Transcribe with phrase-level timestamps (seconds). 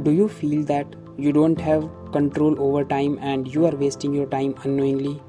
[0.00, 0.86] Do you feel that
[1.18, 5.20] you don't have control over time and you are wasting your time unknowingly?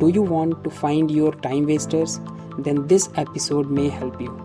[0.00, 2.20] Do you want to find your time wasters?
[2.58, 4.38] Then this episode may help you.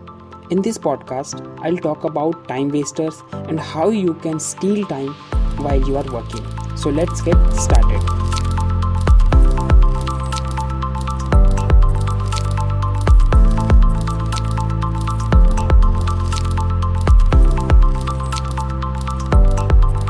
[0.50, 5.12] In this podcast, I'll talk about time wasters and how you can steal time
[5.58, 6.46] while you are working.
[6.74, 8.17] So let's get started.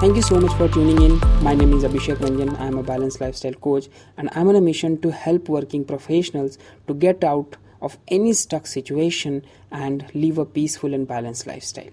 [0.09, 1.19] Thank you so much for tuning in.
[1.43, 2.59] My name is Abhishek Ranjan.
[2.59, 6.57] I am a balanced lifestyle coach and I'm on a mission to help working professionals
[6.87, 11.91] to get out of any stuck situation and live a peaceful and balanced lifestyle.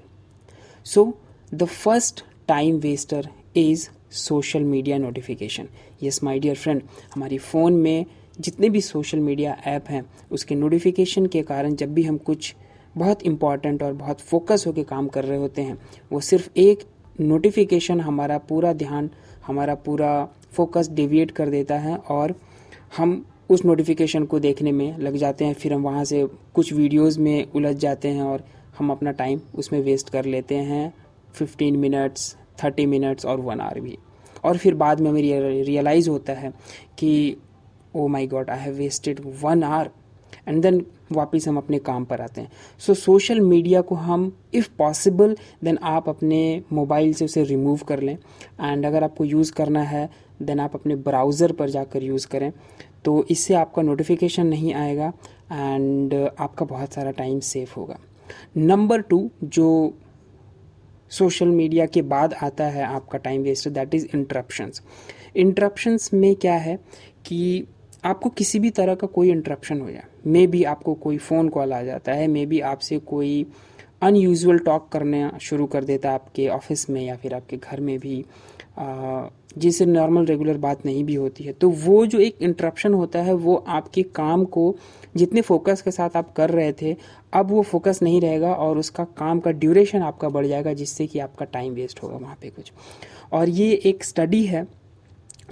[0.84, 1.18] So,
[1.52, 3.24] the first time waster
[3.54, 3.90] is
[4.24, 5.68] social media notification
[6.04, 6.82] yes my dear friend
[7.16, 8.06] हमारी phone में
[8.40, 12.54] जितने भी social media app हैं उसके notification के कारण जब भी हम कुछ
[12.98, 15.78] बहुत इंपॉर्टेंट और बहुत फोकस होकर काम कर रहे होते हैं
[16.12, 16.88] वो सिर्फ़ एक
[17.20, 19.10] नोटिफिकेशन हमारा पूरा ध्यान,
[19.48, 22.36] हमारा पूरा फोकस डिविएट कर देता है और
[22.98, 27.18] हम उस नोटिफिकेशन को देखने में लग जाते हैं, फिर हम वहाँ से कुछ वीडियोस
[27.18, 28.44] में उलझ जाते हैं और
[28.78, 30.94] हम अपना टाइम उसमें वेस्ट कर लेते हैं।
[31.34, 33.98] फिफ्टीन मिनट्स थर्टी मिनट्स और वन आवर भी।
[34.44, 36.52] और फिर बाद में हमें रियलाइज़ होता है
[36.98, 37.38] कि
[37.96, 39.90] ओ my god I have wasted one hour
[40.48, 44.70] and then वापस हम अपने काम पर आते हैं। सो सोशल मीडिया को हम इफ़
[44.78, 48.18] पॉसिबल देन आप अपने मोबाइल से उसे रिमूव कर लें।
[48.62, 50.10] एंड अगर आपको यूज़ करना है
[50.42, 52.52] देन आप अपने ब्राउज़र पर जाकर यूज़ करें।
[53.06, 55.12] तो इससे आपका नोटिफिकेशन नहीं आएगा
[55.52, 57.98] एंड आपका बहुत सारा टाइम सेफ़ होगा।
[58.58, 59.94] नंबर टू जो
[61.12, 64.82] सोशल मीडिया के बाद आता है आपका time waste that is interruptions
[65.36, 66.76] interruptions में क्या है
[67.26, 67.68] कि
[68.06, 71.74] आपको किसी भी तरह का कोई इंटरप्शन हो जाए। मे बी आपको कोई फ़ोन कॉल
[71.74, 73.46] आ जाता है मे बी आपसे कोई
[74.02, 77.98] अनयूजल टॉक करने शुरू कर देता है आपके ऑफ़िस में या फिर आपके घर में
[78.00, 78.24] भी।
[79.58, 83.34] जिससे नॉर्मल रेगुलर बात नहीं भी होती है। तो वो जो एक इंटरप्शन होता है,
[83.34, 84.76] वो आपके काम को
[85.18, 86.96] जितने फोकस के साथ आप कर रहे थे,
[87.34, 91.20] अब वो फोकस नहीं रहेगा और उसका काम का ड्यूरेशन आपका बढ़ जाएगा, जिससे कि
[91.20, 92.72] आपका टाइम वेस्ट होगा वहाँ पे कुछ।
[93.32, 94.68] और ये एक स्टडी है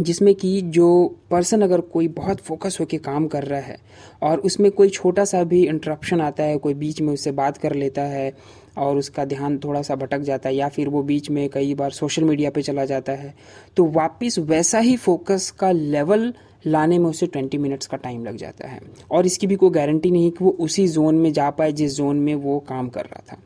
[0.02, 3.78] जिसमें कि जो पर्सन अगर कोई बहुत फोकस होकर काम कर रहा है
[4.24, 7.74] और उसमें कोई छोटा सा भी इंटरप्शन आता है, कोई बीच में उससे बात कर
[7.74, 8.32] लेता है
[8.78, 11.92] और उसका ध्यान थोड़ा सा भटक जाता है या फिर वो बीच में कई बार
[11.92, 13.34] सोशल मीडिया पे चला जाता है
[13.78, 16.34] तो वापस वैसा ही फोकस का लेवल
[16.68, 18.80] लाने में उसे ट्वेंटी मिनट्स का टाइम लग जाता है।
[19.12, 22.16] और इसकी भी कोई गारंटी नहीं कि वो उसी जोन में जा पाए जिस जोन
[22.16, 23.38] में वो काम कर रहा था।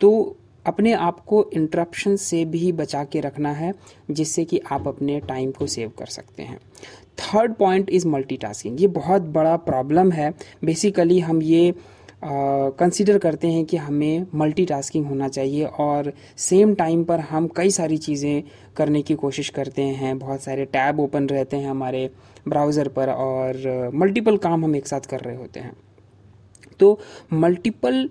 [0.00, 0.36] तो
[0.66, 3.72] अपने आप को इंटरप्शन से भी बचा के रखना है
[4.10, 6.58] जिससे कि आप अपने टाइम को सेव कर सकते हैं।
[7.20, 10.32] थर्ड पॉइंट इज़ मल्टीटास्किंग ये बहुत बड़ा प्रॉब्लम है।
[10.64, 11.74] बेसिकली हम ये
[12.24, 17.70] कंसिडर uh, करते हैं कि हमें मल्टीटास्किंग होना चाहिए और सेम टाइम पर हम कई
[17.70, 18.42] सारी चीज़ें
[18.76, 22.10] करने की कोशिश करते हैं। बहुत सारे टैब ओपन रहते हैं हमारे
[22.48, 25.72] ब्राउज़र पर और मल्टीपल uh, काम हम एक साथ कर रहे होते हैं।
[26.80, 26.98] तो
[27.32, 28.08] multiple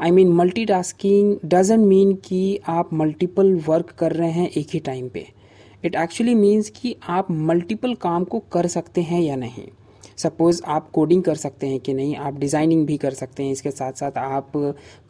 [0.00, 5.08] I mean multitasking doesn't mean कि आप मल्टीपल वर्क कर रहे हैं एक ही टाइम
[5.08, 5.26] पे।
[5.84, 9.66] इट एक्चुअली मीन्स कि आप मल्टीपल काम को कर सकते हैं या नहीं।
[10.18, 13.70] सपोज़ आप कोडिंग कर सकते हैं कि नहीं, आप डिज़ाइनिंग भी कर सकते हैं, इसके
[13.70, 14.52] साथ साथ आप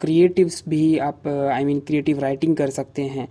[0.01, 3.27] क्रिएटिव्स भी, आप आई मीन क्रिएटिव राइटिंग कर सकते हैं।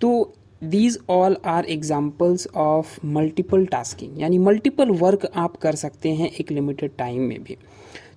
[0.00, 0.32] तो
[0.62, 6.50] these all are examples of multiple tasking यानी मल्टीपल वर्क आप कर सकते हैं एक
[6.52, 7.56] लिमिटेड टाइम में भी।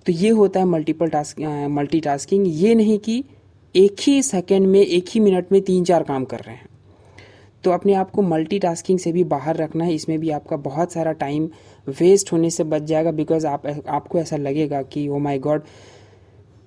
[0.06, 1.40] तो ये होता है मल्टीपल टास्क
[1.72, 3.24] मल्टी टास्किंग ये नहीं कि
[3.76, 6.68] एक ही सेकेंड में, एक ही मिनट में तीन चार काम कर रहे हैं।
[7.64, 11.12] तो अपने आप को मल्टीटास्किंग से भी बाहर रखना है। इसमें भी आपका बहुत सारा
[11.22, 11.50] टाइम
[12.00, 15.64] वेस्ट होने से बच जाएगा बिकॉज़ आप, आपको ऐसा लगेगा कि ओ माई गॉड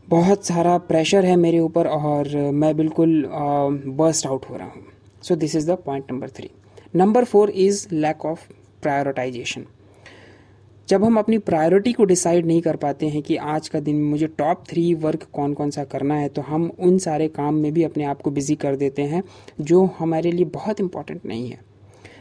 [0.08, 4.84] बहुत सारा प्रेशर है मेरे ऊपर और मैं बिल्कुल बर्स्ट आउट हो रहा हूँ।
[5.22, 6.50] So this is the point number three
[6.96, 8.48] number four is lack of
[8.82, 9.64] prioritization
[10.88, 14.10] जब हम अपनी प्रायोरिटी को डिसाइड नहीं कर पाते हैं कि आज का दिन में
[14.10, 17.72] मुझे टॉप थ्री वर्क कौन कौन सा करना है तो हम उन सारे काम में
[17.72, 19.22] भी अपने आप को बिज़ी कर देते हैं,
[19.60, 21.64] जो हमारे लिए बहुत इंपॉर्टेंट नहीं है।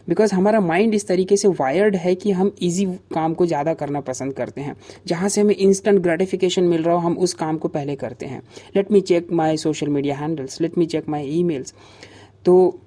[0.09, 3.99] बिकॉज़ हमारा माइंड इस तरीके से वायर्ड है कि हम इजी काम को ज़्यादा करना
[4.01, 4.75] पसंद करते हैं।
[5.07, 8.41] जहाँ से हमें इंस्टेंट ग्रेटिफिकेशन मिल रहा हो, हम उस काम को पहले करते हैं।
[8.75, 11.63] Let me check my social media handles let me check my e
[12.45, 12.79] तो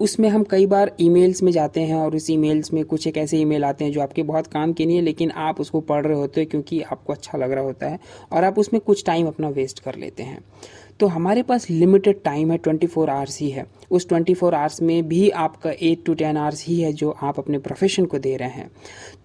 [0.00, 3.38] उसमें हम कई बार ईमेल्स में जाते हैं और उस ईमेल्स में कुछ एक ऐसे
[3.38, 6.16] ईमेल आते हैं जो आपके बहुत काम के नहीं है, लेकिन आप उसको पढ़ रहे
[6.16, 7.98] होते हैं क्योंकि आपको अच्छा लग रहा होता है
[8.32, 10.38] और आप उसमें कुछ टाइम अपना वेस्ट कर लेते हैं।
[11.00, 14.82] तो हमारे पास लिमिटेड टाइम है ट्वेंटी फोर आवर्स ही है। उस ट्वेंटी फोर आवर्स
[14.82, 18.36] में भी आपका एट टू टेन आवर्स ही है जो आप अपने प्रोफेशन को दे
[18.36, 18.70] रहे हैं।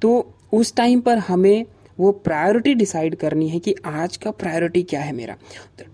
[0.01, 1.66] तो उस टाइम पर हमें
[2.00, 5.36] वो प्रायोरिटी डिसाइड करनी है कि आज का प्रायोरिटी क्या है मेरा।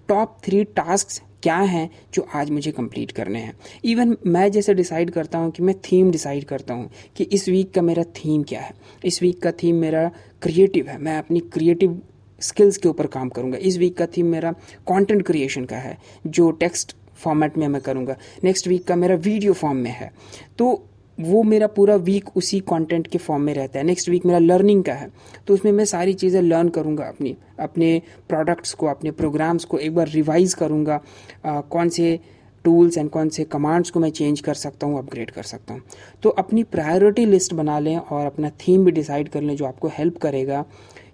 [0.07, 3.53] टॉप थ्री टास्क क्या हैं जो आज मुझे कंप्लीट करने हैं?
[3.85, 7.73] इवन मैं जैसे डिसाइड करता हूँ कि मैं थीम डिसाइड करता हूँ कि इस वीक
[7.73, 8.73] का मेरा थीम क्या है?
[9.05, 10.09] इस वीक का थीम मेरा
[10.41, 12.01] क्रिएटिव है। मैं अपनी क्रिएटिव
[12.41, 14.51] स्किल्स के ऊपर काम करूँगा। इस वीक का थीम मेरा
[14.87, 15.97] कंटेंट क्रिएशन का है,
[16.27, 20.11] जो टेक्स्ट फॉर्मेट में मैं करूँगा। नेक्स्ट वीक का मेरा वीडियो फॉर्म में है।
[20.57, 24.39] तो वो मेरा पूरा वीक उसी कंटेंट के फॉर्म में रहता है। नेक्स्ट वीक मेरा
[24.39, 25.09] लर्निंग का है।
[25.47, 29.95] तो उसमें मैं सारी चीज़ें लर्न करूँगा अपनी, अपने प्रोडक्ट्स को, अपने प्रोग्राम्स को, एक
[29.95, 31.01] बार रिवाइज करूँगा
[31.45, 32.19] कौन से
[32.65, 35.81] टूल्स एंड कौन से कमांड्स को मैं चेंज कर सकता हूँ अपग्रेड कर सकता हूँ।
[36.23, 39.87] तो अपनी प्रायोरिटी लिस्ट बना लें और अपना थीम भी डिसाइड कर लें जो आपको
[39.87, 40.63] हेल्प करेगा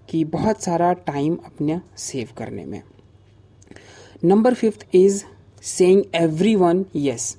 [0.10, 2.82] कि बहुत सारा टाइम अपने सेव करने में।
[4.24, 5.24] Number fifth is
[5.64, 6.04] saying
[6.56, 7.36] everyone yes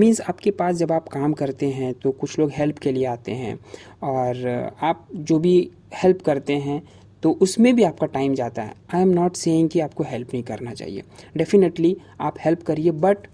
[0.00, 3.32] means आपके पास जब आप काम करते हैं तो कुछ लोग हेल्प के लिए आते
[3.32, 3.58] हैं
[4.02, 4.46] और
[4.82, 5.56] आप जो भी
[5.94, 6.82] हेल्प करते हैं
[7.22, 10.42] तो उसमें भी आपका टाइम जाता है। आई एम नॉट सेइंग कि आपको हेल्प नहीं
[10.42, 11.02] करना चाहिए।
[11.36, 13.26] डेफिनेटली आप हेल्प करिए बट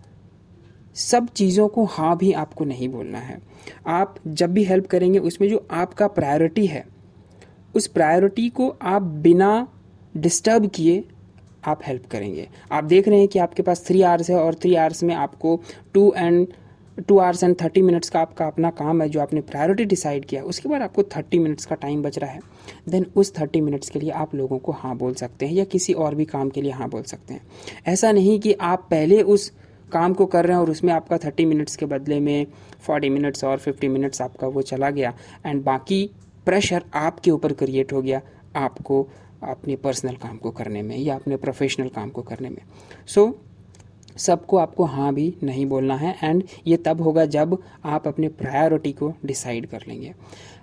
[0.97, 3.39] सब चीज़ों को हाँ भी आपको नहीं बोलना है।
[3.87, 6.85] आप जब भी हेल्प करेंगे, उसमें जो आपका प्रायोरिटी है,
[7.75, 9.69] उस प्रायोरिटी को आप बिना
[10.17, 11.05] डिस्टर्ब किए
[11.67, 14.75] आप हेल्प करेंगे। आप देख रहे हैं कि आपके पास थ्री आवर्स है और थ्री
[14.75, 15.61] आवर्स में आपको
[15.95, 16.47] two and
[17.09, 20.43] two hours and thirty minutes का आपका अपना काम है जो आपने प्रायोरिटी डिसाइड किया।
[20.43, 22.41] उसके बाद आपको थर्टी मिनट्स का टाइम बच रहा है।
[22.89, 25.93] देन उस थर्टी मिनट्स के लिए आप लोगों को हाँ बोल सकते हैं या किसी
[25.93, 27.43] और भी काम के लिए हाँ बोल सकते हैं।
[27.87, 29.53] ऐसा नहीं कि आप पहले उस
[29.93, 32.47] काम को कर रहे हैं और उसमें आपका थर्टी मिनट्स के बदले में
[32.81, 35.13] फोर्टी मिनट्स और फिफ्टी मिनट्स आपका वो चला गया।
[35.47, 36.11] एंड बाकी
[36.47, 38.21] प्रेशर आपके ऊपर क्रिएट हो गया।
[38.57, 39.07] आपको
[39.47, 42.63] अपने पर्सनल काम को करने में या अपने प्रोफेशनल काम को करने में।
[43.07, 48.07] सो so, सबको आपको हाँ भी नहीं बोलना है एंड ये तब होगा जब आप
[48.09, 50.15] अपने प्रायोरिटी को डिसाइड कर लेंगे।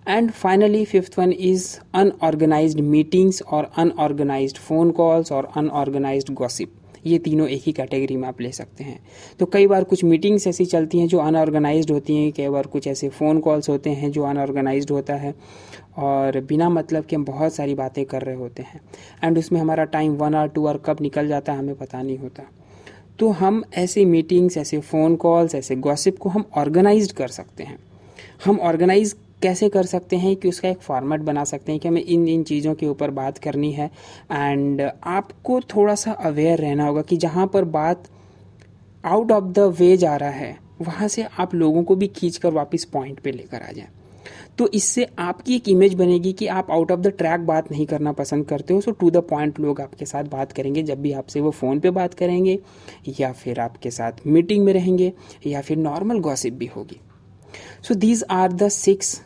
[0.08, 6.74] And finally fifth one is unorganized meetings और अनऑर्गेनाइज्ड फ़ोन कॉल्स और अनऑर्गेनाइज्ड गॉसिप
[7.06, 9.00] ये तीनों एक ही कैटेगरी में आप ले सकते हैं।
[9.40, 12.88] तो कई बार कुछ मीटिंग्स ऐसी चलती हैं जो अनऑर्गेनाइज्ड होती हैं, कई बार कुछ
[12.88, 15.34] ऐसे फ़ोन कॉल्स होते हैं जो अनऑर्गेनाइज्ड होता है,
[15.98, 18.82] और बिना मतलब के हम बहुत सारी बातें कर रहे होते हैं।
[19.24, 22.18] एंड उसमें हमारा time one hour two hour कब निकल जाता है, हमें पता नहीं
[22.18, 22.44] होता।
[23.20, 27.78] तो हम ऐसे मीटिंग्स ऐसे फ़ोन कॉल्स ऐसे गॉसिप को हम ऑर्गेनाइज कर सकते हैं।
[28.46, 32.02] हम ऑर्गेनाइज कैसे कर सकते हैं कि उसका एक फॉर्मेट बना सकते हैं कि हमें
[32.04, 33.90] इन इन चीज़ों के ऊपर बात करनी है।
[34.32, 38.08] एंड आपको थोड़ा सा अवेयर रहना होगा कि जहाँ पर बात
[39.04, 42.52] आउट ऑफ़ द वे जा रहा है, वहाँ से आप लोगों को भी खींच कर
[42.52, 43.88] वापस पॉइंट पे लेकर आ जाए।
[44.58, 48.12] तो इससे आपकी एक इमेज बनेगी कि आप आउट ऑफ़ द ट्रैक बात नहीं करना
[48.12, 51.42] पसंद करते हो सो टू द पॉइंट लोग आपके साथ बात करेंगे, जब भी आपसे
[51.42, 52.58] वो फ़ोन पे बात करेंगे,
[53.20, 55.12] या फिर आपके साथ मीटिंग में रहेंगे,
[55.48, 57.00] या फिर नॉर्मल गॉसिप भी होगी।
[57.84, 59.22] So these are the six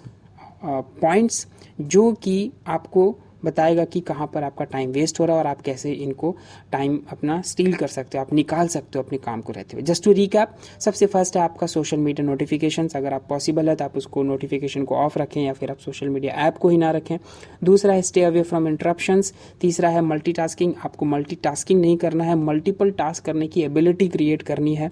[0.63, 1.47] points
[1.81, 5.61] जो कि आपको बताएगा कि कहाँ पर आपका टाइम वेस्ट हो रहा है और आप
[5.61, 6.35] कैसे इनको
[6.71, 9.83] टाइम अपना स्टील कर सकते हो, आप निकाल सकते हो अपने काम को रहते हुए।
[9.83, 13.85] जस्ट टू रिकैप सबसे फ़र्स्ट है आपका सोशल मीडिया नोटिफिकेशन अगर आप पॉसिबल है तो
[13.85, 16.91] आप उसको नोटिफिकेशन को ऑफ़ रखें या फिर आप सोशल मीडिया ऐप को ही ना
[16.91, 17.17] रखें।
[17.63, 19.21] दूसरा है स्टे अवे फ्रॉम इंटरप्शन
[19.61, 24.75] तीसरा है मल्टी आपको मल्टी नहीं करना है मल्टीपल टास्क करने की एबिलिटी क्रिएट करनी
[24.75, 24.91] है।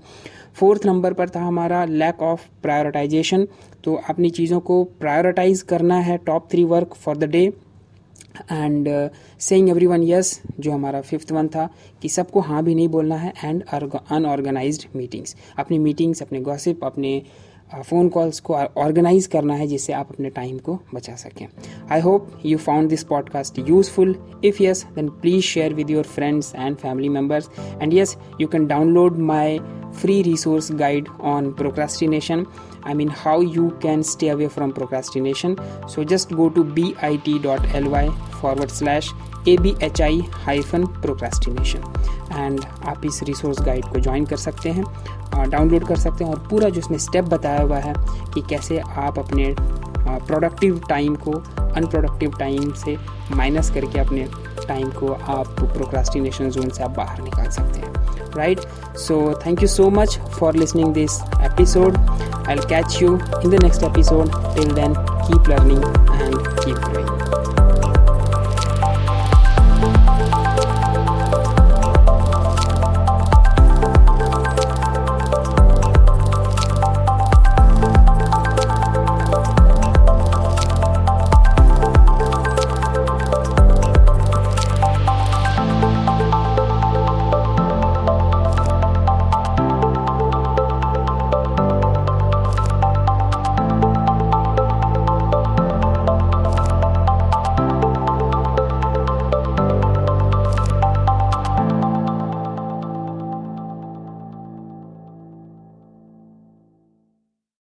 [0.56, 3.48] फोर्थ नंबर पर था हमारा लैक ऑफ़ प्रायोरिटाइजेशन
[3.84, 7.52] तो अपनी चीज़ों को प्रायोरिटाइज करना है top three work for the day
[8.42, 9.10] and
[9.40, 11.70] saying everyone yes जो हमारा फिफ्थ वन था,
[12.02, 13.64] कि सबको हाँ भी नहीं बोलना है एंड
[14.12, 17.24] अनऑर्गेनाइज मीटिंग्स अपनी मीटिंग्स अपने गॉसिप अपने
[17.86, 21.48] फ़ोन कॉल्स को ऑर्गेनाइज करना है जिससे आप अपने टाइम को बचा सकें.
[21.92, 26.56] I hope you found this podcast useful if yes then please share with your friends
[26.56, 27.50] and family members
[27.82, 32.46] and yes you can download my free resource guide on procrastination
[32.84, 35.58] I mean how you can stay away from procrastination.
[35.88, 38.10] So just go to bit.ly
[38.42, 39.10] forward slash
[39.46, 39.74] abhi
[40.46, 41.92] hyphen procrastination
[42.34, 46.40] and आप इस resource guide को join कर सकते हैं download कर सकते हैं और
[46.50, 47.94] पूरा जो उसमें स्टेप बताया हुआ है
[48.34, 52.98] कि कैसे आप अपने प्रोडक्टिव टाइम को अनप्रोडक्टिव टाइम से
[53.36, 54.28] माइनस करके अपने
[54.68, 58.64] टाइम को आप प्रोक्रास्टिनेशन जोन से आप बाहर निकाल सकते हैं right?
[58.96, 61.98] So thank you so much for listening this episode.
[62.48, 64.32] I'll catch you in the next episode.
[64.56, 64.96] Till then
[65.28, 67.15] keep learning and keep growing